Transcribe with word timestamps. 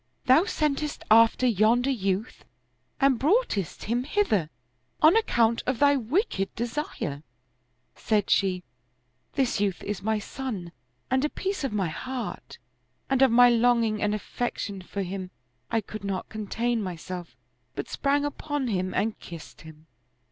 Thou 0.25 0.45
sentest 0.45 1.03
after 1.11 1.45
yonder 1.45 1.91
youth 1.91 2.43
and 2.99 3.19
broughtest 3.19 3.83
him 3.83 4.03
hither, 4.03 4.49
on 4.99 5.15
account 5.15 5.61
of 5.67 5.77
thy 5.77 5.95
wicked 5.95 6.55
desire." 6.55 7.21
Said 7.93 8.31
she," 8.31 8.63
This 9.35 9.59
youth 9.59 9.83
is 9.83 10.01
my 10.01 10.17
son 10.17 10.71
and 11.11 11.23
a 11.23 11.29
piece 11.29 11.63
of 11.63 11.71
my 11.71 11.89
heart; 11.89 12.57
and 13.11 13.21
of 13.21 13.29
my 13.29 13.49
longing 13.51 14.01
and 14.01 14.15
affection 14.15 14.81
for 14.81 15.03
him, 15.03 15.29
I 15.69 15.81
could 15.81 16.03
not 16.03 16.29
contain 16.29 16.81
myself, 16.81 17.35
but 17.75 17.87
sprang 17.87 18.25
upon 18.25 18.69
him 18.69 18.95
and 18.95 19.19
kissed 19.19 19.61
him." 19.61 19.85